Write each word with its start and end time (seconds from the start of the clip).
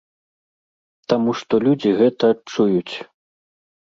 Таму 1.11 1.31
што 1.41 1.53
людзі 1.67 1.91
гэта 2.01 2.23
адчуюць. 2.35 2.95